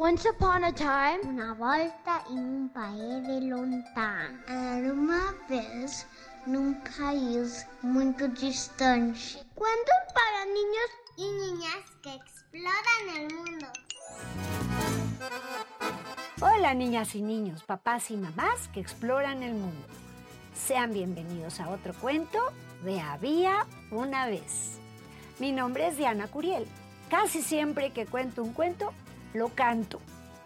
Once 0.00 0.24
upon 0.26 0.62
a 0.62 0.72
time, 0.72 1.18
una 1.24 1.54
volta 1.54 2.22
en 2.30 2.38
un 2.38 2.68
país 2.68 3.26
de 3.26 3.40
lontano. 3.40 4.38
Era 4.46 4.92
uma 4.92 5.34
vez 5.48 6.06
num 6.46 6.72
país 6.96 7.66
muito 7.82 8.28
distante. 8.28 9.44
Cuentos 9.56 9.96
para 10.14 10.44
niños 10.44 10.90
y 11.16 11.32
niñas 11.32 11.84
que 12.00 12.14
exploran 12.14 13.16
el 13.16 13.34
mundo. 13.34 13.66
Hola 16.42 16.74
niñas 16.74 17.16
y 17.16 17.20
niños, 17.20 17.64
papás 17.64 18.12
y 18.12 18.16
mamás 18.16 18.68
que 18.72 18.78
exploran 18.78 19.42
el 19.42 19.54
mundo. 19.54 19.84
Sean 20.54 20.92
bienvenidos 20.92 21.58
a 21.58 21.70
otro 21.70 21.92
cuento 21.94 22.38
de 22.84 23.00
Había 23.00 23.66
una 23.90 24.26
vez. 24.26 24.78
Mi 25.40 25.50
nombre 25.50 25.88
es 25.88 25.96
Diana 25.96 26.28
Curiel. 26.28 26.68
Casi 27.10 27.42
siempre 27.42 27.92
que 27.92 28.06
cuento 28.06 28.44
un 28.44 28.52
cuento, 28.52 28.92
lo 29.34 29.48
canto 29.50 30.00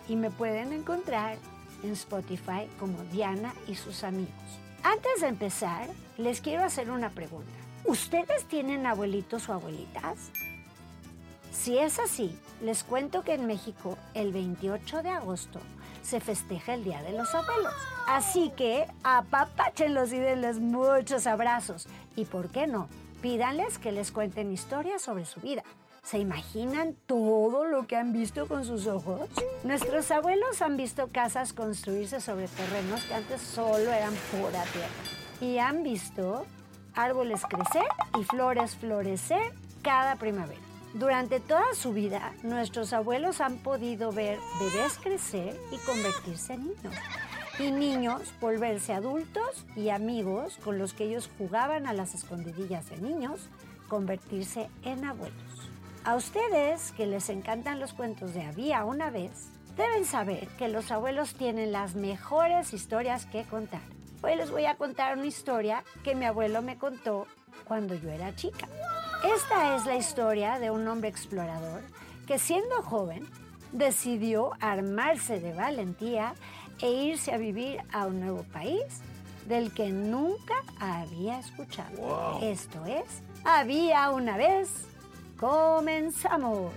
y 0.09 0.17
me 0.17 0.31
pueden 0.31 0.73
encontrar 0.73 1.37
en 1.83 1.93
Spotify 1.93 2.69
como 2.79 3.03
Diana 3.13 3.55
y 3.67 3.75
sus 3.75 4.05
amigos. 4.05 4.33
Antes 4.83 5.21
de 5.21 5.29
empezar, 5.29 5.89
les 6.19 6.41
quiero 6.41 6.65
hacer 6.65 6.91
una 6.91 7.11
pregunta. 7.11 7.51
¿Ustedes 7.85 8.45
tienen 8.47 8.87
abuelitos 8.87 9.49
o 9.49 9.53
abuelitas? 9.53 10.31
Si 11.53 11.79
es 11.79 11.99
así, 11.99 12.37
les 12.63 12.83
cuento 12.83 13.23
que 13.23 13.35
en 13.35 13.47
México 13.47 13.99
el 14.15 14.33
28 14.33 15.03
de 15.03 15.11
agosto 15.11 15.61
se 16.03 16.21
festeja 16.21 16.75
el 16.75 16.85
Día 16.85 17.03
de 17.03 17.13
los 17.13 17.35
Abuelos. 17.35 17.75
Así 18.09 18.51
que 18.57 18.87
apapáchenlos 19.05 20.13
y 20.13 20.19
denles 20.19 20.59
muchos 20.59 21.27
abrazos. 21.27 21.89
Y 22.17 22.25
por 22.25 22.49
qué 22.49 22.67
no, 22.67 22.89
pídanles 23.21 23.79
que 23.79 23.93
les 23.93 24.11
cuenten 24.11 24.53
historias 24.53 25.03
sobre 25.03 25.25
su 25.25 25.41
vida. 25.41 25.63
¿Se 26.03 26.19
imaginan 26.19 26.97
todo 27.07 27.65
lo 27.65 27.87
que 27.87 27.97
han 27.97 28.13
visto 28.13 28.49
con 28.49 28.65
sus 28.65 28.87
ojos? 28.89 29.31
Nuestros 29.63 30.11
abuelos 30.11 30.61
han 30.61 30.77
visto 30.77 31.09
casas 31.09 31.53
construirse 31.53 32.21
sobre 32.21 32.49
terrenos 32.49 33.05
que 33.05 33.15
antes 33.15 33.41
solo 33.41 33.91
eran 33.91 34.13
pura 34.33 34.65
tierra. 34.65 34.89
Y 35.41 35.59
han 35.59 35.85
visto 35.85 36.45
árboles 36.95 37.43
crecer 37.49 37.87
y 38.19 38.25
flores 38.25 38.75
florecer 38.75 39.55
cada 39.83 40.17
primavera. 40.17 40.61
Durante 40.93 41.41
toda 41.41 41.73
su 41.75 41.93
vida, 41.93 42.35
nuestros 42.43 42.93
abuelos 42.93 43.41
han 43.41 43.59
podido 43.59 44.13
ver 44.13 44.39
bebés 44.59 44.99
crecer 44.99 45.59
y 45.71 45.77
convertirse 45.87 46.55
en 46.55 46.65
niños. 46.65 46.95
Y 47.61 47.71
niños 47.71 48.35
volverse 48.41 48.93
adultos 48.93 49.65
y 49.77 49.89
amigos 49.91 50.59
con 50.65 50.79
los 50.79 50.95
que 50.95 51.05
ellos 51.05 51.31
jugaban 51.39 51.87
a 51.87 51.93
las 51.93 52.15
escondidillas 52.15 52.91
de 52.91 52.99
niños, 52.99 53.49
convertirse 53.89 54.69
en 54.83 55.05
abuelos. 55.05 55.52
A 56.05 56.17
ustedes 56.17 56.91
que 56.93 57.07
les 57.07 57.29
encantan 57.29 57.79
los 57.79 57.93
cuentos 57.93 58.35
de 58.35 58.43
Había 58.43 58.85
una 58.85 59.11
vez, 59.11 59.51
deben 59.77 60.05
saber 60.05 60.49
que 60.59 60.67
los 60.67 60.91
abuelos 60.91 61.35
tienen 61.35 61.71
las 61.71 61.95
mejores 61.95 62.75
historias 62.75 63.25
que 63.27 63.45
contar. 63.45 63.83
Hoy 64.21 64.35
les 64.35 64.51
voy 64.51 64.67
a 64.67 64.75
contar 64.75 65.17
una 65.17 65.27
historia 65.27 65.85
que 66.03 66.17
mi 66.17 66.25
abuelo 66.25 66.61
me 66.61 66.77
contó 66.77 67.29
cuando 67.65 67.95
yo 67.95 68.11
era 68.11 68.35
chica. 68.35 68.67
Esta 69.33 69.77
es 69.77 69.87
la 69.87 69.95
historia 69.95 70.59
de 70.59 70.73
un 70.73 70.89
hombre 70.89 71.09
explorador 71.09 71.83
que 72.27 72.41
siendo 72.41 72.83
joven 72.83 73.25
decidió 73.71 74.55
armarse 74.59 75.39
de 75.39 75.53
valentía 75.53 76.35
e 76.81 76.91
irse 76.91 77.33
a 77.33 77.39
vivir 77.39 77.81
a 77.93 78.07
un 78.07 78.19
nuevo 78.19 78.43
país 78.53 79.03
del 79.47 79.73
que 79.73 79.91
nunca 79.91 80.55
había 80.81 81.39
escuchado. 81.39 82.41
Esto 82.43 82.85
es, 82.87 83.23
había 83.45 84.11
una 84.11 84.37
vez. 84.37 84.89
Comenzamos. 85.43 86.73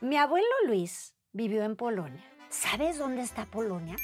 Mi 0.00 0.16
abuelo 0.16 0.46
Luis 0.66 1.12
vivió 1.34 1.62
en 1.62 1.76
Polonia. 1.76 2.24
¿Sabes 2.48 2.96
dónde 2.96 3.20
está 3.20 3.44
Polonia? 3.44 3.96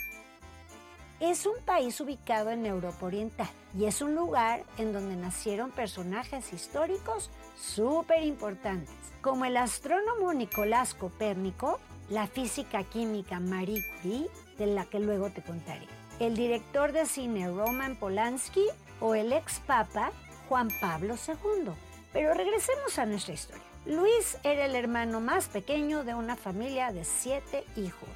Es 1.21 1.47
un 1.47 1.55
país 1.65 1.99
ubicado 2.03 2.51
en 2.51 2.67
Europa 2.67 3.07
Oriental 3.07 3.49
y 3.75 3.87
es 3.87 4.03
un 4.03 4.15
lugar 4.15 4.63
en 4.77 4.93
donde 4.93 5.17
nacieron 5.17 5.71
personajes 5.71 6.53
históricos 6.53 7.31
súper 7.57 8.23
importantes, 8.25 8.95
como 9.23 9.47
el 9.47 9.57
astrónomo 9.57 10.35
Nicolás 10.35 10.93
Copérnico, 10.93 11.81
la 12.11 12.27
física 12.27 12.85
química 12.85 13.41
Marie 13.41 13.83
Curie, 14.03 14.29
de 14.59 14.67
la 14.67 14.85
que 14.85 15.01
luego 15.01 15.31
te 15.31 15.41
contaré, 15.41 15.89
el 16.21 16.37
director 16.37 16.93
de 16.93 17.07
cine 17.07 17.49
Roman 17.49 17.97
Polanski 17.97 18.67
o 19.01 19.15
el 19.15 19.33
ex 19.33 19.61
papa 19.61 20.13
Juan 20.47 20.69
Pablo 20.83 21.15
II. 21.27 21.73
Pero 22.15 22.33
regresemos 22.33 22.97
a 22.99 23.07
nuestra 23.07 23.35
historia. 23.35 23.63
Luis 23.87 24.39
era 24.45 24.67
el 24.67 24.77
hermano 24.77 25.21
más 25.21 25.49
pequeño 25.49 26.05
de 26.05 26.15
una 26.15 26.37
familia 26.37 26.93
de 26.93 27.05
siete 27.05 27.65
hijos. 27.77 28.09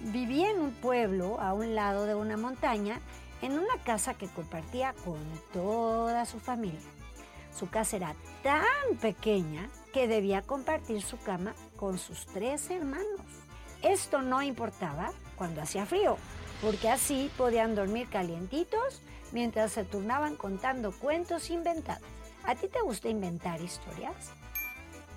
Vivía 0.00 0.50
en 0.50 0.60
un 0.60 0.72
pueblo 0.72 1.40
a 1.40 1.54
un 1.54 1.74
lado 1.74 2.04
de 2.04 2.14
una 2.14 2.36
montaña 2.36 3.00
en 3.40 3.52
una 3.58 3.82
casa 3.82 4.12
que 4.12 4.28
compartía 4.28 4.94
con 5.06 5.18
toda 5.54 6.26
su 6.26 6.38
familia. 6.38 6.78
Su 7.58 7.70
casa 7.70 7.96
era 7.96 8.14
tan 8.42 8.98
pequeña 9.00 9.70
que 9.94 10.06
debía 10.06 10.42
compartir 10.42 11.00
su 11.00 11.18
cama 11.18 11.54
con 11.76 11.98
sus 11.98 12.26
tres 12.26 12.70
hermanos. 12.70 13.22
Esto 13.82 14.20
no 14.20 14.42
importaba 14.42 15.12
cuando 15.36 15.62
hacía 15.62 15.86
frío, 15.86 16.18
porque 16.60 16.90
así 16.90 17.30
podían 17.38 17.74
dormir 17.74 18.08
calientitos 18.10 19.00
mientras 19.32 19.72
se 19.72 19.84
turnaban 19.84 20.36
contando 20.36 20.92
cuentos 20.92 21.48
inventados. 21.48 22.04
¿A 22.46 22.54
ti 22.54 22.68
te 22.68 22.80
gusta 22.80 23.08
inventar 23.08 23.60
historias? 23.60 24.30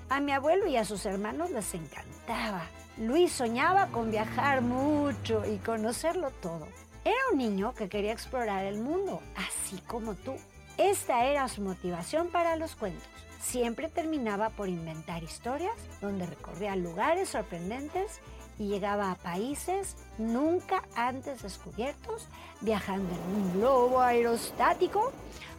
A 0.10 0.20
mi 0.20 0.32
abuelo 0.32 0.66
y 0.66 0.78
a 0.78 0.86
sus 0.86 1.06
hermanos 1.06 1.52
les 1.52 1.76
encantaba. 1.76 2.64
Luis 2.98 3.32
soñaba 3.32 3.86
con 3.88 4.10
viajar 4.10 4.62
mucho 4.62 5.44
y 5.46 5.58
conocerlo 5.58 6.32
todo. 6.42 6.68
Era 7.06 7.20
un 7.32 7.38
niño 7.38 7.76
que 7.76 7.88
quería 7.88 8.14
explorar 8.14 8.66
el 8.66 8.80
mundo, 8.80 9.22
así 9.36 9.80
como 9.86 10.16
tú. 10.16 10.34
Esta 10.80 11.26
era 11.26 11.48
su 11.48 11.62
motivación 11.62 12.30
para 12.30 12.56
los 12.56 12.76
cuentos. 12.76 13.08
Siempre 13.40 13.90
terminaba 13.90 14.50
por 14.50 14.68
inventar 14.68 15.24
historias 15.24 15.76
donde 16.02 16.26
recorría 16.26 16.76
lugares 16.76 17.30
sorprendentes 17.30 18.22
y 18.58 18.68
llegaba 18.68 19.12
a 19.12 19.16
países 19.16 19.96
nunca 20.18 20.84
antes 20.96 21.44
descubiertos, 21.44 22.28
viajando 22.62 23.10
en 23.14 23.36
un 23.36 23.54
globo 23.54 24.02
aerostático 24.02 25.14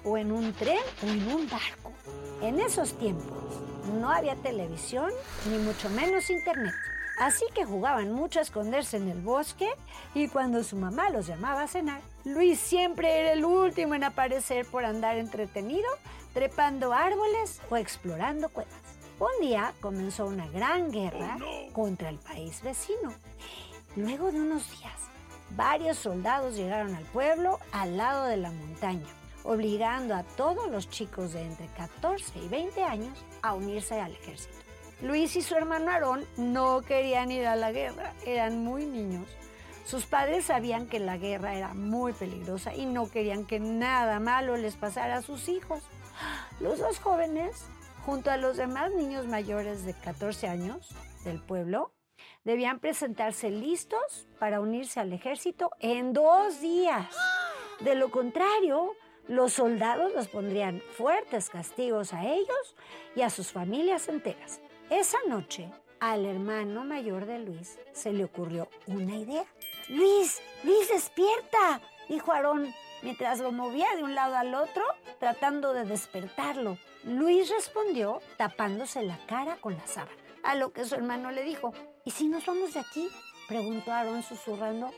o 0.04 0.16
en 0.16 0.32
un 0.32 0.52
tren 0.52 0.80
o 1.02 1.06
en 1.06 1.28
un 1.28 1.48
barco. 1.48 1.92
En 2.42 2.58
esos 2.58 2.94
tiempos 2.94 3.38
no 4.00 4.10
había 4.10 4.36
televisión 4.36 5.10
ni 5.50 5.58
mucho 5.58 5.88
menos 5.90 6.30
internet. 6.30 6.74
Así 7.18 7.44
que 7.54 7.66
jugaban 7.66 8.12
mucho 8.12 8.38
a 8.38 8.42
esconderse 8.42 8.96
en 8.96 9.08
el 9.08 9.20
bosque 9.20 9.68
y 10.14 10.28
cuando 10.28 10.64
su 10.64 10.76
mamá 10.76 11.10
los 11.10 11.26
llamaba 11.26 11.62
a 11.62 11.68
cenar, 11.68 12.00
Luis 12.24 12.58
siempre 12.58 13.20
era 13.20 13.32
el 13.32 13.44
último 13.44 13.94
en 13.94 14.04
aparecer 14.04 14.64
por 14.64 14.86
andar 14.86 15.18
entretenido, 15.18 15.88
trepando 16.32 16.94
árboles 16.94 17.60
o 17.68 17.76
explorando 17.76 18.48
cuevas. 18.48 18.72
Un 19.18 19.46
día 19.46 19.74
comenzó 19.82 20.24
una 20.24 20.48
gran 20.48 20.90
guerra 20.90 21.36
contra 21.74 22.08
el 22.08 22.16
país 22.16 22.62
vecino. 22.62 23.12
Luego 23.96 24.32
de 24.32 24.40
unos 24.40 24.70
días, 24.78 24.98
varios 25.50 25.98
soldados 25.98 26.56
llegaron 26.56 26.94
al 26.94 27.04
pueblo 27.04 27.58
al 27.72 27.98
lado 27.98 28.24
de 28.24 28.38
la 28.38 28.50
montaña, 28.50 29.04
obligando 29.44 30.14
a 30.14 30.22
todos 30.22 30.70
los 30.70 30.88
chicos 30.88 31.32
de 31.32 31.42
entre 31.42 31.66
14 31.68 32.38
y 32.38 32.48
20 32.48 32.82
años 32.82 33.24
a 33.42 33.54
unirse 33.54 34.00
al 34.00 34.12
ejército. 34.12 34.56
Luis 35.02 35.34
y 35.36 35.42
su 35.42 35.54
hermano 35.54 35.90
Aarón 35.90 36.26
no 36.36 36.82
querían 36.82 37.30
ir 37.30 37.46
a 37.46 37.56
la 37.56 37.72
guerra, 37.72 38.12
eran 38.26 38.62
muy 38.62 38.84
niños. 38.84 39.26
Sus 39.84 40.06
padres 40.06 40.44
sabían 40.44 40.86
que 40.86 41.00
la 41.00 41.16
guerra 41.16 41.54
era 41.54 41.74
muy 41.74 42.12
peligrosa 42.12 42.74
y 42.74 42.86
no 42.86 43.10
querían 43.10 43.46
que 43.46 43.60
nada 43.60 44.20
malo 44.20 44.56
les 44.56 44.76
pasara 44.76 45.16
a 45.16 45.22
sus 45.22 45.48
hijos. 45.48 45.82
Los 46.60 46.78
dos 46.78 46.98
jóvenes, 47.00 47.66
junto 48.04 48.30
a 48.30 48.36
los 48.36 48.56
demás 48.56 48.92
niños 48.92 49.26
mayores 49.26 49.84
de 49.84 49.94
14 49.94 50.48
años 50.48 50.88
del 51.24 51.40
pueblo, 51.40 51.92
Debían 52.44 52.80
presentarse 52.80 53.50
listos 53.50 54.26
para 54.38 54.60
unirse 54.60 54.98
al 54.98 55.12
ejército 55.12 55.70
en 55.78 56.12
dos 56.12 56.60
días. 56.60 57.14
De 57.80 57.94
lo 57.94 58.10
contrario, 58.10 58.92
los 59.30 59.52
soldados 59.52 60.12
les 60.16 60.26
pondrían 60.26 60.82
fuertes 60.96 61.50
castigos 61.50 62.12
a 62.12 62.26
ellos 62.26 62.74
y 63.14 63.22
a 63.22 63.30
sus 63.30 63.52
familias 63.52 64.08
enteras. 64.08 64.60
Esa 64.90 65.18
noche, 65.28 65.70
al 66.00 66.26
hermano 66.26 66.84
mayor 66.84 67.26
de 67.26 67.38
Luis 67.38 67.78
se 67.92 68.12
le 68.12 68.24
ocurrió 68.24 68.68
una 68.88 69.16
idea. 69.16 69.44
Luis, 69.88 70.42
Luis, 70.64 70.88
despierta, 70.88 71.80
dijo 72.08 72.32
Aarón 72.32 72.74
mientras 73.02 73.38
lo 73.38 73.52
movía 73.52 73.86
de 73.94 74.02
un 74.02 74.16
lado 74.16 74.34
al 74.34 74.52
otro, 74.52 74.82
tratando 75.20 75.74
de 75.74 75.84
despertarlo. 75.84 76.76
Luis 77.04 77.50
respondió 77.50 78.20
tapándose 78.36 79.02
la 79.02 79.24
cara 79.26 79.58
con 79.60 79.76
la 79.76 79.86
sábana, 79.86 80.16
a 80.42 80.56
lo 80.56 80.72
que 80.72 80.84
su 80.84 80.96
hermano 80.96 81.30
le 81.30 81.44
dijo, 81.44 81.72
¿y 82.04 82.10
si 82.10 82.26
nos 82.26 82.44
vamos 82.46 82.74
de 82.74 82.80
aquí? 82.80 83.08
Preguntó 83.50 83.90
Aarón 83.90 84.22
susurrando. 84.22 84.92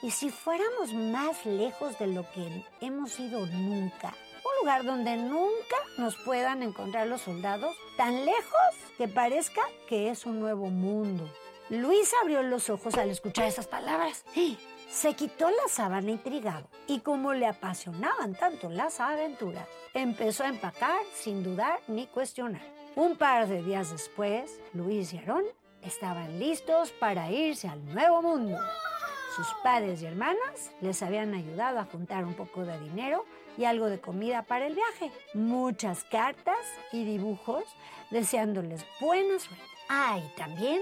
¿Y 0.00 0.10
si 0.10 0.30
fuéramos 0.30 0.94
más 0.94 1.44
lejos 1.44 1.98
de 1.98 2.06
lo 2.06 2.24
que 2.32 2.64
hemos 2.80 3.20
ido 3.20 3.44
nunca? 3.44 4.14
Un 4.42 4.60
lugar 4.60 4.84
donde 4.84 5.18
nunca 5.18 5.76
nos 5.98 6.16
puedan 6.16 6.62
encontrar 6.62 7.06
los 7.08 7.20
soldados, 7.20 7.76
tan 7.98 8.24
lejos 8.24 8.74
que 8.96 9.06
parezca 9.06 9.60
que 9.86 10.08
es 10.08 10.24
un 10.24 10.40
nuevo 10.40 10.70
mundo. 10.70 11.30
Luis 11.68 12.10
abrió 12.22 12.42
los 12.42 12.70
ojos 12.70 12.94
al 12.94 13.10
escuchar 13.10 13.48
esas 13.48 13.66
palabras. 13.66 14.24
Se 14.88 15.12
quitó 15.12 15.50
la 15.50 15.68
sábana 15.68 16.10
intrigado 16.10 16.66
y 16.86 17.00
como 17.00 17.34
le 17.34 17.46
apasionaban 17.46 18.34
tanto 18.34 18.70
las 18.70 18.98
aventuras, 18.98 19.68
empezó 19.92 20.44
a 20.44 20.48
empacar 20.48 21.02
sin 21.14 21.42
dudar 21.42 21.80
ni 21.86 22.06
cuestionar. 22.06 22.62
Un 22.96 23.16
par 23.16 23.46
de 23.46 23.62
días 23.62 23.90
después, 23.90 24.58
Luis 24.72 25.12
y 25.12 25.18
Aarón 25.18 25.44
estaban 25.86 26.38
listos 26.38 26.92
para 26.92 27.30
irse 27.30 27.68
al 27.68 27.84
nuevo 27.92 28.22
mundo. 28.22 28.58
Sus 29.34 29.46
padres 29.62 30.00
y 30.00 30.06
hermanas 30.06 30.70
les 30.80 31.02
habían 31.02 31.34
ayudado 31.34 31.80
a 31.80 31.84
juntar 31.84 32.24
un 32.24 32.34
poco 32.34 32.64
de 32.64 32.78
dinero 32.80 33.24
y 33.56 33.64
algo 33.64 33.86
de 33.86 34.00
comida 34.00 34.42
para 34.42 34.66
el 34.66 34.74
viaje. 34.74 35.10
Muchas 35.34 36.04
cartas 36.04 36.58
y 36.92 37.04
dibujos 37.04 37.64
deseándoles 38.10 38.86
buena 39.00 39.38
suerte. 39.38 39.64
Ah, 39.88 40.20
también 40.36 40.80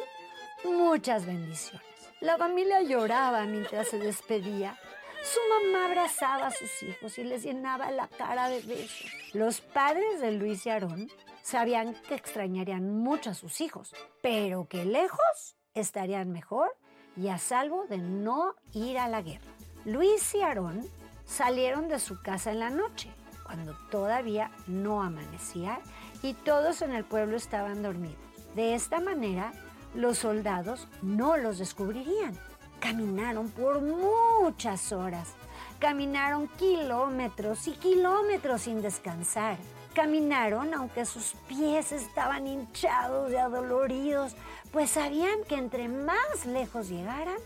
muchas 0.64 1.26
bendiciones. 1.26 1.86
La 2.20 2.38
familia 2.38 2.82
lloraba 2.82 3.44
mientras 3.46 3.88
se 3.88 3.98
despedía. 3.98 4.78
Su 5.22 5.40
mamá 5.48 5.86
abrazaba 5.86 6.48
a 6.48 6.50
sus 6.50 6.82
hijos 6.82 7.18
y 7.18 7.24
les 7.24 7.42
llenaba 7.42 7.90
la 7.90 8.08
cara 8.08 8.48
de 8.48 8.60
besos. 8.60 9.10
Los 9.32 9.60
padres 9.60 10.20
de 10.20 10.32
Luis 10.32 10.66
y 10.66 10.70
Aarón 10.70 11.10
sabían 11.42 11.94
que 12.08 12.14
extrañarían 12.14 12.98
mucho 12.98 13.30
a 13.30 13.34
sus 13.34 13.60
hijos, 13.60 13.94
pero 14.22 14.66
que 14.68 14.84
lejos 14.84 15.56
estarían 15.74 16.30
mejor 16.30 16.74
y 17.16 17.28
a 17.28 17.38
salvo 17.38 17.86
de 17.88 17.98
no 17.98 18.54
ir 18.72 18.98
a 18.98 19.08
la 19.08 19.22
guerra. 19.22 19.50
Luis 19.84 20.34
y 20.34 20.42
Aarón 20.42 20.88
salieron 21.26 21.88
de 21.88 21.98
su 21.98 22.22
casa 22.22 22.52
en 22.52 22.60
la 22.60 22.70
noche, 22.70 23.10
cuando 23.44 23.74
todavía 23.90 24.50
no 24.66 25.02
amanecía 25.02 25.80
y 26.22 26.34
todos 26.34 26.82
en 26.82 26.92
el 26.92 27.04
pueblo 27.04 27.36
estaban 27.36 27.82
dormidos. 27.82 28.16
De 28.54 28.74
esta 28.74 29.00
manera, 29.00 29.52
los 29.94 30.18
soldados 30.18 30.88
no 31.02 31.36
los 31.36 31.58
descubrirían. 31.58 32.38
Caminaron 32.80 33.50
por 33.50 33.80
muchas 33.80 34.92
horas. 34.92 35.34
Caminaron 35.78 36.48
kilómetros 36.48 37.66
y 37.68 37.72
kilómetros 37.72 38.62
sin 38.62 38.82
descansar. 38.82 39.56
Caminaron 39.94 40.74
aunque 40.74 41.04
sus 41.04 41.34
pies 41.48 41.92
estaban 41.92 42.46
hinchados 42.46 43.30
y 43.30 43.36
adoloridos, 43.36 44.34
pues 44.72 44.90
sabían 44.90 45.44
que 45.48 45.56
entre 45.56 45.88
más 45.88 46.46
lejos 46.46 46.88
llegaran, 46.88 47.38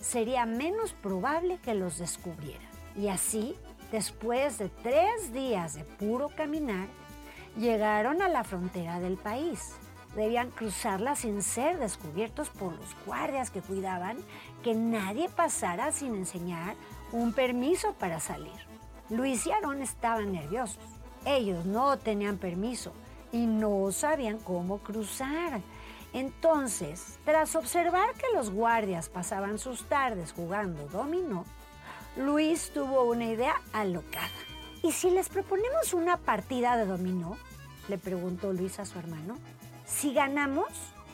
sería 0.00 0.46
menos 0.46 0.92
probable 0.92 1.58
que 1.62 1.74
los 1.74 1.98
descubrieran. 1.98 2.68
Y 2.96 3.08
así, 3.08 3.54
después 3.92 4.58
de 4.58 4.68
tres 4.68 5.32
días 5.32 5.74
de 5.74 5.84
puro 5.84 6.30
caminar, 6.30 6.88
llegaron 7.56 8.22
a 8.22 8.28
la 8.28 8.44
frontera 8.44 9.00
del 9.00 9.16
país 9.16 9.74
debían 10.14 10.50
cruzarla 10.50 11.14
sin 11.14 11.42
ser 11.42 11.78
descubiertos 11.78 12.48
por 12.50 12.72
los 12.72 12.96
guardias 13.06 13.50
que 13.50 13.60
cuidaban 13.60 14.16
que 14.62 14.74
nadie 14.74 15.28
pasara 15.28 15.92
sin 15.92 16.14
enseñar 16.14 16.74
un 17.12 17.32
permiso 17.32 17.94
para 17.94 18.20
salir. 18.20 18.52
Luis 19.08 19.46
y 19.46 19.52
Aarón 19.52 19.82
estaban 19.82 20.32
nerviosos. 20.32 20.82
Ellos 21.24 21.64
no 21.64 21.98
tenían 21.98 22.38
permiso 22.38 22.92
y 23.32 23.46
no 23.46 23.92
sabían 23.92 24.38
cómo 24.38 24.78
cruzar. 24.78 25.60
Entonces, 26.12 27.18
tras 27.24 27.54
observar 27.54 28.14
que 28.14 28.34
los 28.34 28.50
guardias 28.50 29.08
pasaban 29.08 29.58
sus 29.58 29.84
tardes 29.84 30.32
jugando 30.32 30.86
dominó, 30.88 31.44
Luis 32.16 32.72
tuvo 32.74 33.04
una 33.04 33.26
idea 33.26 33.54
alocada. 33.72 34.26
¿Y 34.82 34.92
si 34.92 35.10
les 35.10 35.28
proponemos 35.28 35.94
una 35.94 36.16
partida 36.16 36.76
de 36.76 36.86
dominó? 36.86 37.36
le 37.88 37.98
preguntó 37.98 38.52
Luis 38.52 38.78
a 38.80 38.84
su 38.84 38.98
hermano. 38.98 39.36
Si 39.84 40.12
ganamos, 40.12 40.68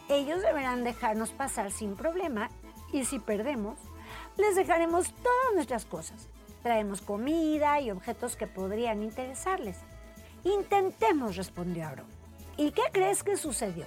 ellos 0.08 0.40
deberán 0.42 0.84
dejarnos 0.84 1.30
pasar 1.30 1.72
sin 1.72 1.96
problema 1.96 2.48
y 2.92 3.04
si 3.04 3.18
perdemos, 3.18 3.78
les 4.36 4.56
dejaremos 4.56 5.12
todas 5.14 5.54
nuestras 5.54 5.84
cosas. 5.84 6.28
Traemos 6.62 7.00
comida 7.00 7.80
y 7.80 7.90
objetos 7.90 8.36
que 8.36 8.46
podrían 8.46 9.02
interesarles. 9.02 9.78
Intentemos, 10.46 11.34
respondió 11.34 11.84
Aarón. 11.86 12.06
¿Y 12.56 12.70
qué 12.70 12.82
crees 12.92 13.24
que 13.24 13.36
sucedió? 13.36 13.84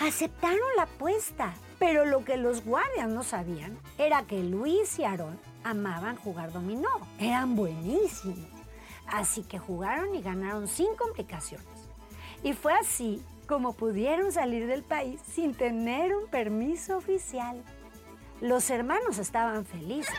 Aceptaron 0.00 0.58
la 0.76 0.82
apuesta, 0.82 1.54
pero 1.78 2.04
lo 2.04 2.24
que 2.24 2.36
los 2.36 2.64
guardias 2.64 3.08
no 3.08 3.22
sabían 3.22 3.78
era 3.96 4.24
que 4.24 4.42
Luis 4.42 4.98
y 4.98 5.04
Aarón 5.04 5.38
amaban 5.62 6.16
jugar 6.16 6.52
dominó. 6.52 6.88
Eran 7.20 7.54
buenísimos. 7.54 8.50
Así 9.06 9.44
que 9.44 9.60
jugaron 9.60 10.16
y 10.16 10.20
ganaron 10.20 10.66
sin 10.66 10.92
complicaciones. 10.96 11.66
Y 12.42 12.52
fue 12.52 12.72
así 12.74 13.22
como 13.46 13.72
pudieron 13.72 14.32
salir 14.32 14.66
del 14.66 14.82
país 14.82 15.20
sin 15.32 15.54
tener 15.54 16.16
un 16.16 16.26
permiso 16.26 16.96
oficial. 16.96 17.62
Los 18.40 18.68
hermanos 18.68 19.18
estaban 19.18 19.64
felices, 19.64 20.18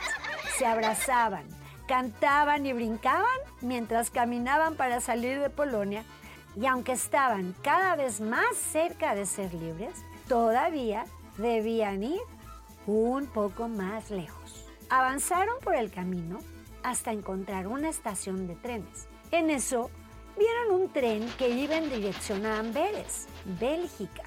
se 0.57 0.65
abrazaban, 0.65 1.43
cantaban 1.87 2.65
y 2.65 2.73
brincaban 2.73 3.39
mientras 3.61 4.09
caminaban 4.09 4.75
para 4.75 5.01
salir 5.01 5.39
de 5.39 5.49
Polonia 5.49 6.03
y 6.55 6.65
aunque 6.65 6.93
estaban 6.93 7.55
cada 7.61 7.95
vez 7.95 8.19
más 8.19 8.55
cerca 8.55 9.15
de 9.15 9.25
ser 9.25 9.53
libres, 9.53 9.93
todavía 10.27 11.05
debían 11.37 12.03
ir 12.03 12.21
un 12.87 13.27
poco 13.27 13.67
más 13.67 14.09
lejos. 14.09 14.65
Avanzaron 14.89 15.55
por 15.61 15.75
el 15.75 15.91
camino 15.91 16.39
hasta 16.83 17.11
encontrar 17.11 17.67
una 17.67 17.89
estación 17.89 18.47
de 18.47 18.55
trenes. 18.55 19.07
En 19.31 19.49
eso 19.49 19.91
vieron 20.37 20.81
un 20.81 20.89
tren 20.89 21.27
que 21.37 21.49
iba 21.49 21.75
en 21.75 21.89
dirección 21.89 22.45
a 22.45 22.59
Amberes, 22.59 23.27
Bélgica, 23.59 24.23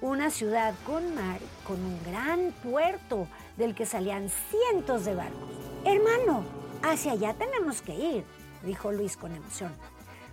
una 0.00 0.30
ciudad 0.30 0.74
con 0.86 1.14
mar, 1.14 1.40
con 1.66 1.84
un 1.84 1.98
gran 2.04 2.52
puerto 2.62 3.26
del 3.56 3.74
que 3.74 3.84
salían 3.84 4.28
cientos 4.28 5.04
de 5.04 5.16
barcos. 5.16 5.50
Hermano, 5.84 6.44
hacia 6.82 7.12
allá 7.12 7.34
tenemos 7.34 7.82
que 7.82 7.94
ir, 7.94 8.24
dijo 8.62 8.92
Luis 8.92 9.16
con 9.16 9.34
emoción. 9.34 9.72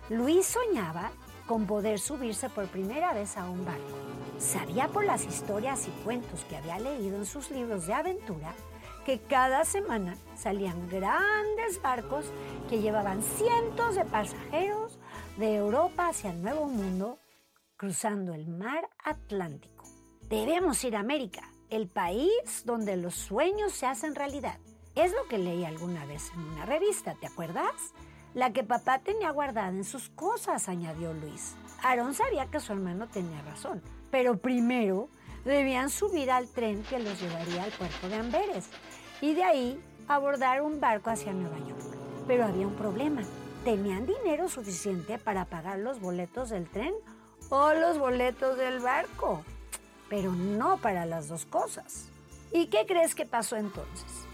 Luis 0.08 0.46
soñaba 0.46 1.10
con 1.46 1.66
poder 1.66 1.98
subirse 1.98 2.48
por 2.48 2.66
primera 2.66 3.12
vez 3.12 3.36
a 3.36 3.48
un 3.48 3.64
barco. 3.64 3.82
Sabía 4.38 4.88
por 4.88 5.04
las 5.04 5.24
historias 5.24 5.86
y 5.88 5.90
cuentos 6.04 6.44
que 6.44 6.56
había 6.56 6.78
leído 6.78 7.16
en 7.16 7.26
sus 7.26 7.50
libros 7.50 7.86
de 7.86 7.94
aventura 7.94 8.54
que 9.06 9.20
cada 9.20 9.64
semana 9.64 10.16
salían 10.34 10.88
grandes 10.88 11.80
barcos 11.80 12.26
que 12.68 12.80
llevaban 12.80 13.22
cientos 13.22 13.94
de 13.94 14.04
pasajeros 14.04 14.98
de 15.36 15.54
Europa 15.54 16.08
hacia 16.08 16.30
el 16.30 16.42
Nuevo 16.42 16.66
Mundo, 16.66 17.20
cruzando 17.76 18.34
el 18.34 18.48
mar 18.48 18.88
Atlántico. 19.04 19.84
Debemos 20.22 20.82
ir 20.82 20.96
a 20.96 21.00
América, 21.00 21.48
el 21.70 21.86
país 21.86 22.64
donde 22.64 22.96
los 22.96 23.14
sueños 23.14 23.72
se 23.72 23.86
hacen 23.86 24.16
realidad. 24.16 24.58
Es 24.96 25.12
lo 25.12 25.28
que 25.28 25.38
leí 25.38 25.64
alguna 25.64 26.04
vez 26.06 26.32
en 26.34 26.40
una 26.40 26.66
revista, 26.66 27.14
¿te 27.14 27.26
acuerdas? 27.26 27.92
La 28.34 28.52
que 28.52 28.64
papá 28.64 28.98
tenía 28.98 29.30
guardada 29.30 29.68
en 29.68 29.84
sus 29.84 30.08
cosas, 30.08 30.68
añadió 30.68 31.12
Luis. 31.12 31.54
Aarón 31.82 32.14
sabía 32.14 32.46
que 32.46 32.60
su 32.60 32.72
hermano 32.72 33.06
tenía 33.06 33.40
razón, 33.42 33.82
pero 34.10 34.38
primero 34.38 35.08
debían 35.44 35.90
subir 35.90 36.30
al 36.30 36.48
tren 36.48 36.82
que 36.84 36.98
los 36.98 37.20
llevaría 37.20 37.62
al 37.62 37.70
puerto 37.72 38.08
de 38.08 38.16
Amberes 38.16 38.68
y 39.20 39.34
de 39.34 39.44
ahí 39.44 39.80
abordar 40.08 40.62
un 40.62 40.80
barco 40.80 41.10
hacia 41.10 41.32
Nueva 41.32 41.58
York. 41.58 41.96
Pero 42.26 42.44
había 42.44 42.66
un 42.66 42.74
problema 42.74 43.22
tenían 43.66 44.06
dinero 44.06 44.48
suficiente 44.48 45.18
para 45.18 45.44
pagar 45.44 45.80
los 45.80 45.98
boletos 45.98 46.50
del 46.50 46.68
tren 46.70 46.94
o 47.50 47.72
los 47.74 47.98
boletos 47.98 48.56
del 48.56 48.78
barco, 48.78 49.42
pero 50.08 50.30
no 50.30 50.76
para 50.76 51.04
las 51.04 51.26
dos 51.26 51.46
cosas. 51.46 52.06
¿Y 52.52 52.68
qué 52.68 52.86
crees 52.86 53.16
que 53.16 53.26
pasó 53.26 53.56
entonces? 53.56 54.25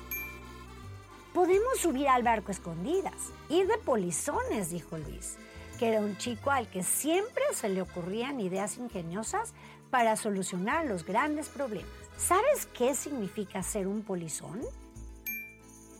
Podemos 1.34 1.78
subir 1.78 2.08
al 2.08 2.22
barco 2.22 2.50
escondidas, 2.50 3.32
ir 3.48 3.66
de 3.66 3.78
polizones, 3.78 4.70
dijo 4.70 4.98
Luis, 4.98 5.36
que 5.78 5.88
era 5.88 6.00
un 6.00 6.18
chico 6.18 6.50
al 6.50 6.68
que 6.68 6.82
siempre 6.82 7.42
se 7.54 7.70
le 7.70 7.80
ocurrían 7.80 8.38
ideas 8.38 8.76
ingeniosas 8.76 9.54
para 9.90 10.16
solucionar 10.16 10.86
los 10.86 11.06
grandes 11.06 11.48
problemas. 11.48 11.90
¿Sabes 12.18 12.66
qué 12.76 12.94
significa 12.94 13.62
ser 13.62 13.86
un 13.86 14.02
polizón? 14.02 14.60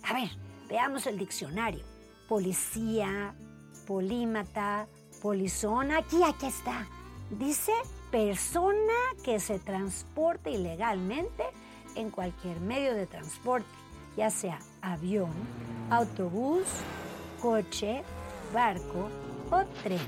A 0.02 0.12
ver, 0.12 0.30
veamos 0.68 1.06
el 1.06 1.18
diccionario. 1.18 1.84
Policía, 2.28 3.34
polímata, 3.86 4.86
polizón, 5.22 5.92
aquí, 5.92 6.22
aquí 6.22 6.46
está. 6.46 6.86
Dice 7.30 7.72
persona 8.10 8.92
que 9.24 9.40
se 9.40 9.58
transporta 9.58 10.50
ilegalmente 10.50 11.44
en 11.94 12.10
cualquier 12.10 12.60
medio 12.60 12.94
de 12.94 13.06
transporte, 13.06 13.68
ya 14.16 14.30
sea 14.30 14.58
avión, 14.80 15.32
autobús, 15.90 16.64
coche, 17.40 18.02
barco 18.52 19.08
o 19.50 19.64
tren. 19.82 20.00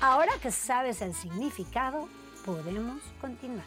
Ahora 0.00 0.32
que 0.42 0.50
sabes 0.50 1.02
el 1.02 1.14
significado, 1.14 2.08
podemos 2.44 3.02
continuar. 3.20 3.64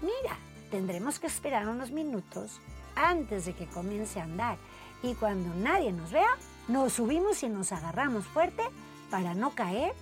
Mira, 0.00 0.36
tendremos 0.70 1.18
que 1.18 1.26
esperar 1.26 1.68
unos 1.68 1.90
minutos 1.90 2.60
antes 2.94 3.44
de 3.44 3.54
que 3.54 3.66
comience 3.66 4.20
a 4.20 4.24
andar 4.24 4.56
y 5.02 5.14
cuando 5.14 5.54
nadie 5.54 5.92
nos 5.92 6.10
vea, 6.10 6.36
nos 6.68 6.94
subimos 6.94 7.42
y 7.42 7.48
nos 7.48 7.72
agarramos 7.72 8.24
fuerte 8.24 8.62
para 9.10 9.34
no 9.34 9.54
caer 9.54 9.92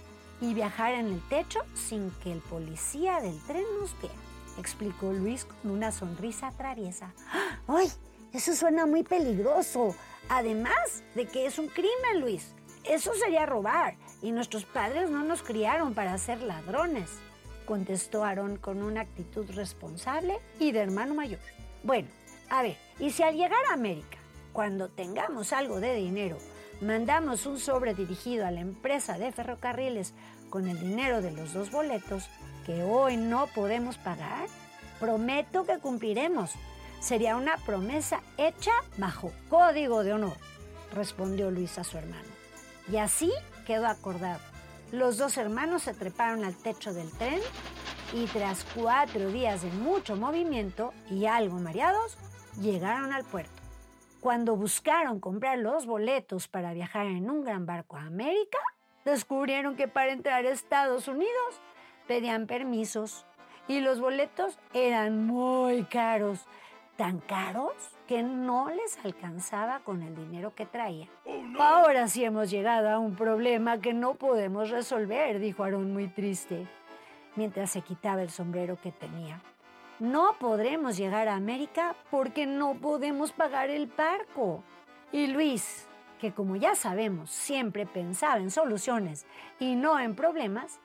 y 0.40 0.54
viajar 0.54 0.94
en 0.94 1.06
el 1.06 1.20
techo 1.28 1.60
sin 1.74 2.10
que 2.22 2.32
el 2.32 2.40
policía 2.40 3.20
del 3.20 3.38
tren 3.42 3.64
nos 3.80 4.00
vea, 4.00 4.10
explicó 4.58 5.12
Luis 5.12 5.44
con 5.44 5.72
una 5.72 5.92
sonrisa 5.92 6.52
traviesa. 6.52 7.12
¡Ay! 7.66 7.90
Eso 8.34 8.54
suena 8.54 8.84
muy 8.84 9.04
peligroso. 9.04 9.94
Además 10.28 11.04
de 11.14 11.26
que 11.26 11.46
es 11.46 11.58
un 11.58 11.68
crimen, 11.68 12.20
Luis. 12.20 12.54
Eso 12.82 13.14
sería 13.14 13.46
robar 13.46 13.94
y 14.20 14.32
nuestros 14.32 14.64
padres 14.64 15.08
no 15.08 15.24
nos 15.24 15.42
criaron 15.42 15.94
para 15.94 16.18
ser 16.18 16.42
ladrones, 16.42 17.10
contestó 17.64 18.24
Aarón 18.24 18.58
con 18.58 18.82
una 18.82 19.02
actitud 19.02 19.46
responsable 19.52 20.38
y 20.58 20.72
de 20.72 20.80
hermano 20.80 21.14
mayor. 21.14 21.38
Bueno, 21.82 22.08
a 22.50 22.62
ver, 22.62 22.76
¿y 22.98 23.10
si 23.10 23.22
al 23.22 23.36
llegar 23.36 23.64
a 23.70 23.74
América, 23.74 24.18
cuando 24.52 24.90
tengamos 24.90 25.54
algo 25.54 25.80
de 25.80 25.94
dinero, 25.94 26.36
mandamos 26.82 27.46
un 27.46 27.58
sobre 27.58 27.94
dirigido 27.94 28.46
a 28.46 28.50
la 28.50 28.60
empresa 28.60 29.16
de 29.16 29.32
ferrocarriles 29.32 30.12
con 30.50 30.68
el 30.68 30.78
dinero 30.78 31.22
de 31.22 31.32
los 31.32 31.54
dos 31.54 31.70
boletos 31.70 32.28
que 32.66 32.82
hoy 32.82 33.16
no 33.16 33.46
podemos 33.46 33.96
pagar? 33.96 34.48
Prometo 35.00 35.64
que 35.64 35.78
cumpliremos. 35.78 36.52
Sería 37.04 37.36
una 37.36 37.58
promesa 37.58 38.22
hecha 38.38 38.72
bajo 38.96 39.30
código 39.50 40.04
de 40.04 40.14
honor, 40.14 40.38
respondió 40.94 41.50
Luis 41.50 41.76
a 41.76 41.84
su 41.84 41.98
hermano. 41.98 42.30
Y 42.90 42.96
así 42.96 43.30
quedó 43.66 43.88
acordado. 43.88 44.40
Los 44.90 45.18
dos 45.18 45.36
hermanos 45.36 45.82
se 45.82 45.92
treparon 45.92 46.44
al 46.44 46.56
techo 46.56 46.94
del 46.94 47.10
tren 47.12 47.40
y 48.14 48.24
tras 48.24 48.64
cuatro 48.74 49.28
días 49.28 49.60
de 49.60 49.68
mucho 49.68 50.16
movimiento 50.16 50.94
y 51.10 51.26
algo 51.26 51.58
mareados, 51.58 52.16
llegaron 52.58 53.12
al 53.12 53.24
puerto. 53.24 53.60
Cuando 54.20 54.56
buscaron 54.56 55.20
comprar 55.20 55.58
los 55.58 55.84
boletos 55.84 56.48
para 56.48 56.72
viajar 56.72 57.04
en 57.04 57.28
un 57.28 57.44
gran 57.44 57.66
barco 57.66 57.98
a 57.98 58.06
América, 58.06 58.60
descubrieron 59.04 59.76
que 59.76 59.88
para 59.88 60.10
entrar 60.10 60.46
a 60.46 60.50
Estados 60.50 61.06
Unidos 61.06 61.60
pedían 62.08 62.46
permisos 62.46 63.26
y 63.68 63.80
los 63.80 64.00
boletos 64.00 64.58
eran 64.72 65.26
muy 65.26 65.84
caros, 65.84 66.46
tan 66.96 67.18
caros 67.18 67.72
que 68.06 68.22
no 68.22 68.70
les 68.70 68.98
alcanzaba 69.04 69.80
con 69.80 70.02
el 70.02 70.14
dinero 70.14 70.54
que 70.54 70.66
traían. 70.66 71.08
Ahora 71.58 72.08
sí 72.08 72.24
hemos 72.24 72.50
llegado 72.50 72.88
a 72.90 72.98
un 72.98 73.16
problema 73.16 73.80
que 73.80 73.94
no 73.94 74.14
podemos 74.14 74.70
resolver, 74.70 75.38
dijo 75.38 75.64
Aarón 75.64 75.92
muy 75.92 76.08
triste, 76.08 76.66
mientras 77.36 77.70
se 77.70 77.80
quitaba 77.80 78.22
el 78.22 78.30
sombrero 78.30 78.78
que 78.80 78.92
tenía. 78.92 79.40
No 80.00 80.36
podremos 80.38 80.96
llegar 80.96 81.28
a 81.28 81.36
América 81.36 81.94
porque 82.10 82.46
no 82.46 82.74
podemos 82.74 83.32
pagar 83.32 83.70
el 83.70 83.86
barco. 83.86 84.62
Y 85.12 85.28
Luis, 85.28 85.88
que 86.20 86.32
como 86.32 86.56
ya 86.56 86.74
sabemos 86.74 87.30
siempre 87.30 87.86
pensaba 87.86 88.38
en 88.38 88.50
soluciones 88.50 89.24
y 89.60 89.76
no 89.76 89.98
en 90.00 90.16
problemas, 90.16 90.80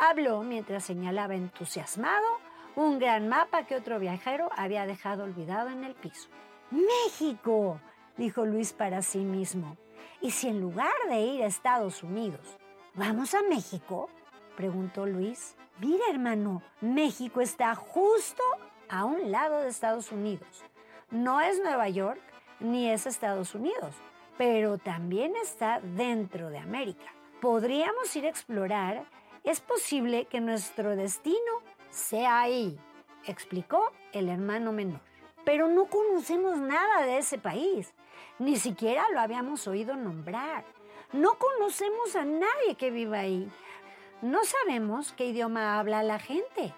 habló 0.00 0.42
mientras 0.42 0.84
señalaba 0.84 1.34
entusiasmado 1.34 2.43
un 2.76 2.98
gran 2.98 3.28
mapa 3.28 3.64
que 3.64 3.76
otro 3.76 3.98
viajero 3.98 4.50
había 4.56 4.86
dejado 4.86 5.24
olvidado 5.24 5.70
en 5.70 5.84
el 5.84 5.94
piso. 5.94 6.28
México, 6.70 7.80
dijo 8.16 8.44
Luis 8.44 8.72
para 8.72 9.02
sí 9.02 9.18
mismo. 9.18 9.76
¿Y 10.20 10.30
si 10.30 10.48
en 10.48 10.60
lugar 10.60 10.92
de 11.08 11.20
ir 11.20 11.42
a 11.42 11.46
Estados 11.46 12.02
Unidos, 12.02 12.58
vamos 12.94 13.34
a 13.34 13.42
México? 13.42 14.08
preguntó 14.56 15.06
Luis. 15.06 15.56
Mira, 15.80 16.04
hermano, 16.10 16.62
México 16.80 17.40
está 17.40 17.74
justo 17.74 18.42
a 18.88 19.04
un 19.04 19.30
lado 19.30 19.60
de 19.60 19.68
Estados 19.68 20.12
Unidos. 20.12 20.64
No 21.10 21.40
es 21.40 21.60
Nueva 21.60 21.88
York 21.88 22.20
ni 22.60 22.88
es 22.90 23.06
Estados 23.06 23.54
Unidos, 23.54 23.94
pero 24.38 24.78
también 24.78 25.34
está 25.36 25.80
dentro 25.80 26.50
de 26.50 26.58
América. 26.58 27.12
Podríamos 27.40 28.14
ir 28.16 28.24
a 28.26 28.30
explorar. 28.30 29.04
Es 29.42 29.60
posible 29.60 30.24
que 30.24 30.40
nuestro 30.40 30.96
destino 30.96 31.60
sea 31.94 32.40
ahí, 32.40 32.76
explicó 33.24 33.92
el 34.12 34.28
hermano 34.28 34.72
menor. 34.72 35.00
Pero 35.44 35.68
no 35.68 35.86
conocemos 35.86 36.58
nada 36.58 37.02
de 37.02 37.18
ese 37.18 37.38
país. 37.38 37.94
Ni 38.38 38.56
siquiera 38.56 39.04
lo 39.10 39.20
habíamos 39.20 39.68
oído 39.68 39.94
nombrar. 39.94 40.64
No 41.12 41.38
conocemos 41.38 42.16
a 42.16 42.24
nadie 42.24 42.74
que 42.76 42.90
viva 42.90 43.18
ahí. 43.18 43.48
No 44.22 44.40
sabemos 44.44 45.12
qué 45.12 45.26
idioma 45.26 45.78
habla 45.78 46.02
la 46.02 46.18
gente. 46.18 46.74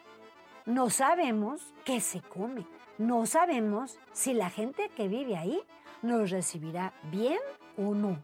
No 0.66 0.90
sabemos 0.90 1.72
qué 1.84 2.00
se 2.00 2.20
come. 2.20 2.66
No 2.98 3.24
sabemos 3.24 3.98
si 4.12 4.34
la 4.34 4.50
gente 4.50 4.90
que 4.90 5.08
vive 5.08 5.36
ahí 5.36 5.62
nos 6.02 6.30
recibirá 6.30 6.92
bien 7.04 7.40
o 7.78 7.94
no. 7.94 8.22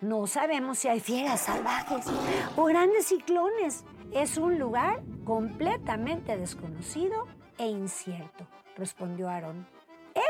No 0.00 0.26
sabemos 0.26 0.78
si 0.78 0.88
hay 0.88 1.00
fieras 1.00 1.40
salvajes 1.40 2.06
o 2.56 2.64
grandes 2.64 3.06
ciclones. 3.06 3.84
Es 4.12 4.38
un 4.38 4.58
lugar 4.58 5.02
completamente 5.24 6.36
desconocido 6.36 7.26
e 7.58 7.66
incierto, 7.66 8.46
respondió 8.76 9.28
Aaron. 9.28 9.66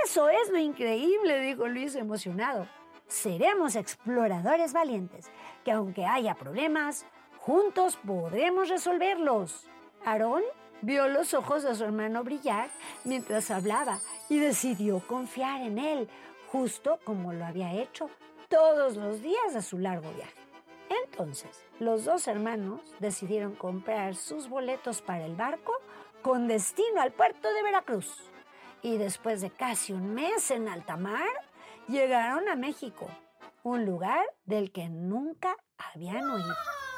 Eso 0.04 0.28
es 0.28 0.50
lo 0.50 0.58
increíble, 0.58 1.40
dijo 1.40 1.68
Luis 1.68 1.94
emocionado. 1.94 2.66
Seremos 3.06 3.76
exploradores 3.76 4.72
valientes, 4.72 5.30
que 5.64 5.70
aunque 5.70 6.04
haya 6.04 6.34
problemas, 6.34 7.06
juntos 7.38 7.96
podremos 7.96 8.68
resolverlos. 8.68 9.68
Aarón 10.04 10.42
vio 10.82 11.06
los 11.06 11.34
ojos 11.34 11.62
de 11.62 11.74
su 11.74 11.84
hermano 11.84 12.24
brillar 12.24 12.68
mientras 13.04 13.50
hablaba 13.50 14.00
y 14.28 14.38
decidió 14.38 15.00
confiar 15.06 15.62
en 15.62 15.78
él, 15.78 16.08
justo 16.50 16.98
como 17.04 17.32
lo 17.32 17.44
había 17.44 17.72
hecho 17.74 18.10
todos 18.48 18.96
los 18.96 19.22
días 19.22 19.54
de 19.54 19.62
su 19.62 19.78
largo 19.78 20.10
viaje. 20.12 20.45
Entonces, 21.04 21.64
los 21.78 22.04
dos 22.04 22.28
hermanos 22.28 22.80
decidieron 23.00 23.54
comprar 23.54 24.14
sus 24.14 24.48
boletos 24.48 25.02
para 25.02 25.24
el 25.24 25.34
barco 25.34 25.72
con 26.22 26.48
destino 26.48 27.00
al 27.00 27.12
puerto 27.12 27.52
de 27.52 27.62
Veracruz. 27.62 28.30
Y 28.82 28.98
después 28.98 29.40
de 29.40 29.50
casi 29.50 29.92
un 29.92 30.14
mes 30.14 30.50
en 30.50 30.68
alta 30.68 30.96
mar, 30.96 31.28
llegaron 31.88 32.48
a 32.48 32.56
México, 32.56 33.08
un 33.62 33.84
lugar 33.84 34.24
del 34.44 34.70
que 34.70 34.88
nunca 34.88 35.56
habían 35.76 36.28
oído, 36.30 36.54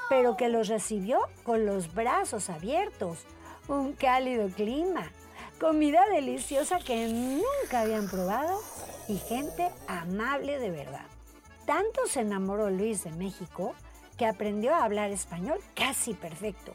pero 0.09 0.37
que 0.37 0.49
los 0.49 0.69
recibió 0.69 1.21
con 1.45 1.67
los 1.67 1.95
brazos 1.95 2.51
abiertos, 2.51 3.25
un 3.69 3.93
cálido 3.93 4.49
clima, 4.49 5.13
comida 5.61 6.05
deliciosa 6.11 6.79
que 6.79 7.09
nunca 7.09 7.81
habían 7.81 8.09
probado 8.09 8.61
y 9.09 9.17
gente 9.17 9.71
amable 9.87 10.59
de 10.59 10.71
verdad. 10.71 11.07
Tanto 11.67 12.07
se 12.07 12.21
enamoró 12.21 12.71
Luis 12.71 13.05
de 13.05 13.11
México 13.13 13.75
que 14.19 14.27
aprendió 14.27 14.75
a 14.75 14.85
hablar 14.85 15.11
español 15.11 15.59
casi 15.75 16.13
perfecto. 16.13 16.75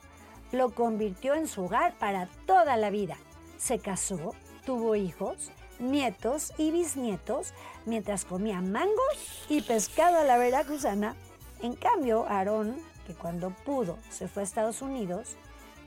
Lo 0.51 0.73
convirtió 0.73 1.35
en 1.35 1.47
su 1.47 1.65
hogar 1.65 1.93
para 1.99 2.27
toda 2.45 2.77
la 2.77 2.89
vida. 2.89 3.17
Se 3.57 3.79
casó, 3.79 4.33
tuvo 4.65 4.95
hijos, 4.95 5.51
nietos 5.79 6.53
y 6.57 6.71
bisnietos 6.71 7.53
mientras 7.85 8.25
comía 8.25 8.61
mangos 8.61 9.45
y 9.49 9.61
pescado 9.61 10.19
a 10.19 10.23
la 10.23 10.37
veracruzana. 10.37 11.15
En 11.61 11.75
cambio, 11.75 12.25
Aarón, 12.27 12.77
que 13.05 13.13
cuando 13.13 13.49
pudo 13.49 13.97
se 14.09 14.27
fue 14.27 14.43
a 14.43 14.45
Estados 14.45 14.81
Unidos, 14.81 15.35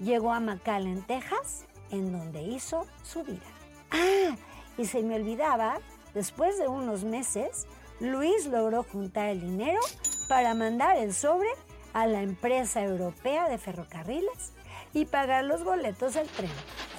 llegó 0.00 0.32
a 0.32 0.40
McAllen, 0.40 1.02
Texas, 1.02 1.64
en 1.90 2.12
donde 2.12 2.42
hizo 2.42 2.86
su 3.02 3.22
vida. 3.24 3.46
Ah, 3.90 4.36
y 4.76 4.84
se 4.84 5.02
me 5.02 5.14
olvidaba, 5.14 5.78
después 6.12 6.58
de 6.58 6.68
unos 6.68 7.04
meses, 7.04 7.66
Luis 8.00 8.46
logró 8.46 8.82
juntar 8.82 9.28
el 9.28 9.40
dinero 9.40 9.80
para 10.28 10.54
mandar 10.54 10.96
el 10.96 11.14
sobre 11.14 11.48
a 11.92 12.06
la 12.06 12.22
empresa 12.22 12.82
europea 12.82 13.48
de 13.48 13.58
ferrocarriles 13.58 14.52
y 14.92 15.04
pagar 15.06 15.44
los 15.44 15.64
boletos 15.64 16.14
del 16.14 16.28
tren, 16.28 16.50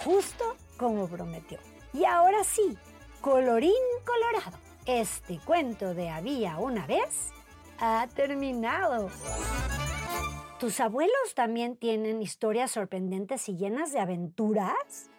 justo 0.04 0.56
como 0.78 1.08
prometió. 1.08 1.60
Y 1.94 2.06
ahora 2.06 2.44
sí, 2.44 2.78
colorín 3.22 3.74
colorado, 4.06 4.58
este 4.86 5.40
cuento 5.40 5.94
de 5.94 6.10
había 6.10 6.58
una 6.58 6.86
vez 6.88 7.32
ha 7.80 8.08
terminado. 8.16 9.10
¿Tus 10.60 10.80
abuelos 10.80 11.36
también 11.36 11.76
tienen 11.76 12.22
historias 12.22 12.72
sorprendentes 12.72 13.48
y 13.50 13.58
llenas 13.58 13.92
de 13.92 14.00
aventuras? 14.00 15.12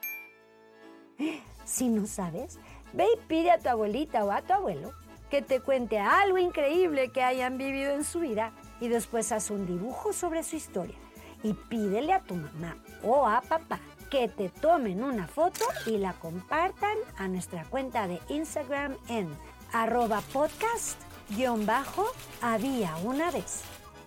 Si 1.64 1.88
no 1.88 2.06
sabes, 2.06 2.58
ve 2.92 3.06
y 3.14 3.20
pide 3.28 3.50
a 3.50 3.58
tu 3.58 3.68
abuelita 3.68 4.24
o 4.24 4.32
a 4.32 4.42
tu 4.42 4.52
abuelo 4.52 4.92
que 5.30 5.42
te 5.42 5.60
cuente 5.60 5.98
algo 5.98 6.38
increíble 6.38 7.10
que 7.10 7.22
hayan 7.22 7.58
vivido 7.58 7.92
en 7.92 8.04
su 8.04 8.20
vida 8.20 8.52
y 8.80 8.88
después 8.88 9.32
haz 9.32 9.50
un 9.50 9.66
dibujo 9.66 10.12
sobre 10.12 10.42
su 10.42 10.56
historia 10.56 10.96
y 11.42 11.54
pídele 11.54 12.12
a 12.12 12.22
tu 12.22 12.34
mamá 12.34 12.76
o 13.02 13.26
a 13.26 13.40
papá 13.40 13.80
que 14.10 14.28
te 14.28 14.48
tomen 14.48 15.02
una 15.02 15.28
foto 15.28 15.64
y 15.86 15.98
la 15.98 16.14
compartan 16.14 16.96
a 17.16 17.28
nuestra 17.28 17.64
cuenta 17.64 18.08
de 18.08 18.20
Instagram 18.28 18.96
en 19.08 19.28
arroba 19.72 20.22
podcast-había 20.32 22.96
una 23.04 23.30
vez. 23.30 23.62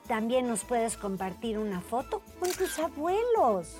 También 0.07 0.47
nos 0.47 0.63
puedes 0.63 0.97
compartir 0.97 1.59
una 1.59 1.81
foto 1.81 2.23
con 2.39 2.51
tus 2.51 2.79
abuelos. 2.79 3.77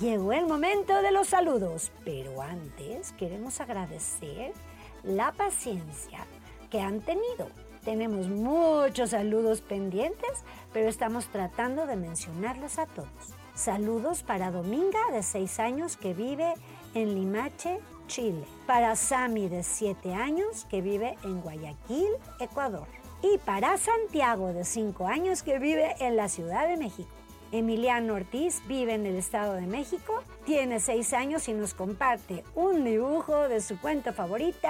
Llegó 0.00 0.32
el 0.32 0.46
momento 0.46 1.02
de 1.02 1.12
los 1.12 1.28
saludos, 1.28 1.92
pero 2.04 2.40
antes 2.40 3.12
queremos 3.12 3.60
agradecer 3.60 4.54
la 5.02 5.32
paciencia 5.32 6.26
que 6.70 6.80
han 6.80 7.00
tenido. 7.00 7.48
Tenemos 7.84 8.28
muchos 8.28 9.10
saludos 9.10 9.62
pendientes, 9.62 10.44
pero 10.72 10.88
estamos 10.88 11.26
tratando 11.28 11.86
de 11.86 11.96
mencionarlos 11.96 12.78
a 12.78 12.86
todos. 12.86 13.08
Saludos 13.54 14.22
para 14.22 14.50
Dominga, 14.50 15.00
de 15.12 15.22
6 15.22 15.60
años, 15.60 15.96
que 15.96 16.14
vive 16.14 16.54
en 16.94 17.14
Limache, 17.14 17.80
Chile. 18.06 18.44
Para 18.66 18.96
Sami, 18.96 19.48
de 19.48 19.62
7 19.62 20.14
años, 20.14 20.66
que 20.70 20.80
vive 20.80 21.16
en 21.24 21.40
Guayaquil, 21.40 22.10
Ecuador. 22.38 22.86
Y 23.22 23.38
para 23.38 23.76
Santiago, 23.76 24.52
de 24.52 24.64
5 24.64 25.06
años, 25.06 25.42
que 25.42 25.58
vive 25.58 25.94
en 26.00 26.16
la 26.16 26.28
Ciudad 26.28 26.68
de 26.68 26.76
México. 26.76 27.10
Emiliano 27.52 28.14
Ortiz 28.14 28.62
vive 28.68 28.94
en 28.94 29.06
el 29.06 29.16
Estado 29.16 29.54
de 29.54 29.66
México, 29.66 30.22
tiene 30.46 30.78
6 30.78 31.12
años 31.14 31.48
y 31.48 31.52
nos 31.52 31.74
comparte 31.74 32.44
un 32.54 32.84
dibujo 32.84 33.48
de 33.48 33.60
su 33.60 33.78
cuento 33.80 34.12
favorito, 34.12 34.68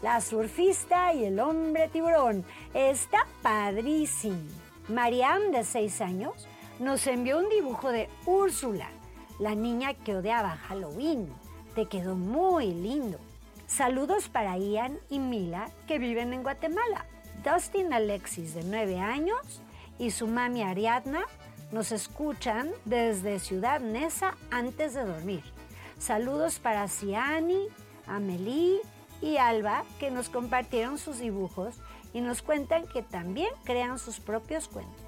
La 0.00 0.20
surfista 0.20 1.12
y 1.12 1.24
el 1.24 1.40
hombre 1.40 1.88
tiburón. 1.88 2.44
Está 2.72 3.26
padrísimo. 3.42 4.38
Marianne, 4.88 5.50
de 5.50 5.64
6 5.64 6.00
años, 6.02 6.46
nos 6.78 7.06
envió 7.06 7.38
un 7.38 7.48
dibujo 7.48 7.90
de 7.90 8.08
Úrsula, 8.26 8.88
la 9.40 9.54
niña 9.54 9.94
que 9.94 10.14
odiaba 10.14 10.56
Halloween. 10.68 11.32
Te 11.74 11.86
quedó 11.86 12.14
muy 12.14 12.72
lindo. 12.74 13.18
Saludos 13.66 14.28
para 14.28 14.56
Ian 14.56 14.98
y 15.08 15.18
Mila, 15.18 15.68
que 15.88 15.98
viven 15.98 16.32
en 16.32 16.44
Guatemala. 16.44 17.06
Dustin 17.42 17.92
Alexis, 17.92 18.54
de 18.54 18.62
9 18.62 19.00
años, 19.00 19.62
y 19.98 20.10
su 20.10 20.28
mami 20.28 20.62
Ariadna 20.62 21.24
nos 21.72 21.92
escuchan 21.92 22.70
desde 22.84 23.38
Ciudad 23.38 23.80
Neza 23.80 24.36
antes 24.50 24.94
de 24.94 25.04
dormir. 25.04 25.42
Saludos 25.98 26.58
para 26.58 26.88
Ciani, 26.88 27.66
Amelie 28.06 28.80
y 29.20 29.36
Alba 29.36 29.84
que 29.98 30.10
nos 30.10 30.28
compartieron 30.28 30.98
sus 30.98 31.18
dibujos 31.18 31.76
y 32.12 32.20
nos 32.20 32.42
cuentan 32.42 32.86
que 32.86 33.02
también 33.02 33.50
crean 33.64 33.98
sus 33.98 34.20
propios 34.20 34.68
cuentos. 34.68 35.02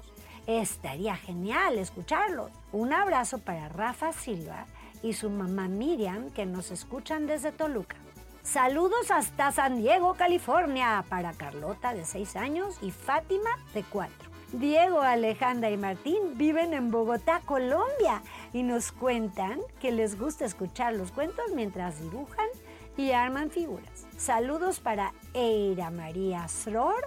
Estaría 0.47 1.15
genial 1.15 1.77
escucharlos. 1.77 2.51
Un 2.71 2.93
abrazo 2.93 3.39
para 3.39 3.69
Rafa 3.69 4.13
Silva 4.13 4.65
y 5.03 5.13
su 5.13 5.29
mamá 5.29 5.67
Miriam 5.67 6.29
que 6.31 6.45
nos 6.45 6.71
escuchan 6.71 7.27
desde 7.27 7.51
Toluca. 7.51 7.97
Saludos 8.43 9.11
hasta 9.11 9.51
San 9.51 9.81
Diego, 9.81 10.13
California, 10.13 11.03
para 11.09 11.33
Carlota 11.33 11.93
de 11.93 12.05
6 12.05 12.37
años 12.37 12.77
y 12.81 12.91
Fátima 12.91 13.49
de 13.73 13.83
4. 13.83 14.26
Diego, 14.53 15.01
Alejandra 15.01 15.69
y 15.69 15.77
Martín 15.77 16.37
viven 16.37 16.73
en 16.73 16.89
Bogotá, 16.89 17.41
Colombia, 17.45 18.21
y 18.53 18.63
nos 18.63 18.93
cuentan 18.93 19.59
que 19.81 19.91
les 19.91 20.17
gusta 20.17 20.45
escuchar 20.45 20.93
los 20.93 21.11
cuentos 21.11 21.45
mientras 21.53 22.01
dibujan 22.01 22.47
y 22.95 23.11
arman 23.11 23.49
figuras. 23.49 24.07
Saludos 24.17 24.79
para 24.79 25.13
Eira 25.33 25.91
María 25.91 26.47
Sror 26.47 27.03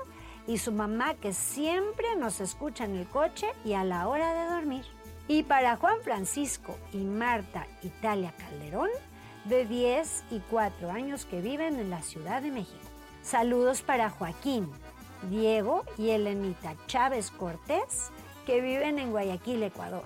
y 0.47 0.59
su 0.59 0.70
mamá 0.70 1.14
que 1.14 1.32
siempre 1.32 2.14
nos 2.16 2.41
escucha 2.41 2.84
en 2.84 2.97
el 2.97 3.06
coche 3.06 3.47
y 3.64 3.73
a 3.73 3.84
la 3.84 4.06
hora 4.06 4.34
de 4.34 4.54
dormir. 4.54 4.84
Y 5.26 5.43
para 5.43 5.76
Juan 5.76 5.97
Francisco 6.02 6.76
y 6.93 6.99
Marta 6.99 7.67
Italia 7.82 8.34
Calderón, 8.36 8.91
de 9.45 9.64
10 9.64 10.25
y 10.30 10.41
4 10.50 10.91
años 10.91 11.25
que 11.25 11.41
viven 11.41 11.80
en 11.80 11.88
la 11.88 12.02
Ciudad 12.02 12.43
de 12.43 12.50
México. 12.50 12.78
Saludos 13.23 13.80
para 13.80 14.10
Joaquín, 14.10 14.69
Diego 15.28 15.85
y 15.99 16.11
Elenita 16.11 16.75
Chávez 16.87 17.30
Cortés, 17.30 18.11
que 18.47 18.61
viven 18.61 18.99
en 18.99 19.11
Guayaquil, 19.11 19.63
Ecuador. 19.63 20.04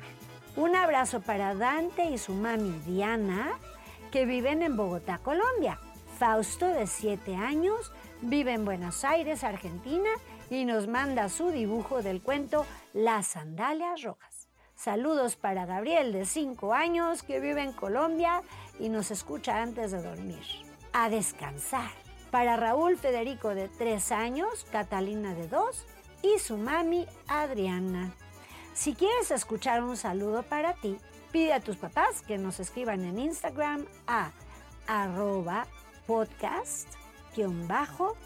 Un 0.56 0.76
abrazo 0.76 1.20
para 1.20 1.54
Dante 1.54 2.04
y 2.04 2.18
su 2.18 2.32
mami 2.32 2.78
Diana, 2.86 3.58
que 4.10 4.24
viven 4.24 4.62
en 4.62 4.76
Bogotá, 4.76 5.18
Colombia. 5.18 5.78
Fausto, 6.18 6.66
de 6.66 6.86
7 6.86 7.34
años, 7.34 7.92
vive 8.20 8.52
en 8.52 8.64
Buenos 8.64 9.04
Aires, 9.04 9.42
Argentina, 9.42 10.10
y 10.50 10.64
nos 10.64 10.86
manda 10.86 11.28
su 11.28 11.50
dibujo 11.50 12.02
del 12.02 12.22
cuento 12.22 12.66
Las 12.92 13.28
Sandalias 13.28 14.02
Rojas. 14.02 14.48
Saludos 14.76 15.36
para 15.36 15.66
Gabriel, 15.66 16.12
de 16.12 16.24
5 16.24 16.72
años, 16.72 17.22
que 17.22 17.40
vive 17.40 17.62
en 17.62 17.72
Colombia 17.72 18.42
y 18.78 18.88
nos 18.88 19.10
escucha 19.10 19.62
antes 19.62 19.90
de 19.90 20.02
dormir. 20.02 20.44
A 20.92 21.08
descansar 21.08 22.03
para 22.34 22.56
Raúl 22.56 22.96
Federico 22.96 23.54
de 23.54 23.68
3 23.68 24.10
años, 24.10 24.66
Catalina 24.72 25.34
de 25.34 25.46
2 25.46 25.86
y 26.22 26.40
su 26.40 26.56
mami 26.56 27.06
Adriana. 27.28 28.12
Si 28.72 28.96
quieres 28.96 29.30
escuchar 29.30 29.84
un 29.84 29.96
saludo 29.96 30.42
para 30.42 30.74
ti, 30.74 30.98
pide 31.30 31.52
a 31.52 31.60
tus 31.60 31.76
papás 31.76 32.22
que 32.22 32.36
nos 32.36 32.58
escriban 32.58 33.04
en 33.04 33.20
Instagram 33.20 33.86
a 34.08 34.32
arroba 34.88 35.68
podcast 36.08 36.88
bajo 37.68 38.16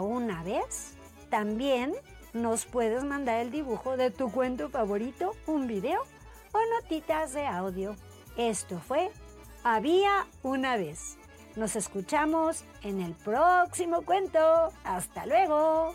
una 0.00 0.42
vez. 0.42 0.94
También 1.28 1.92
nos 2.32 2.64
puedes 2.64 3.04
mandar 3.04 3.40
el 3.40 3.50
dibujo 3.50 3.98
de 3.98 4.10
tu 4.10 4.32
cuento 4.32 4.70
favorito, 4.70 5.36
un 5.46 5.66
video 5.66 6.00
o 6.52 6.58
notitas 6.80 7.34
de 7.34 7.46
audio. 7.46 7.96
Esto 8.38 8.80
fue 8.80 9.10
Había 9.62 10.26
una 10.42 10.78
vez. 10.78 11.18
Nos 11.56 11.74
escuchamos 11.74 12.64
en 12.82 13.00
el 13.00 13.14
próximo 13.14 14.02
cuento. 14.02 14.70
Hasta 14.84 15.24
luego. 15.24 15.94